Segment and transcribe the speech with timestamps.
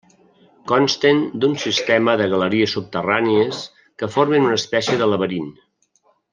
[0.69, 3.63] Consten d'un sistema de galeries subterrànies
[4.03, 5.57] que formen una espècie de laberint.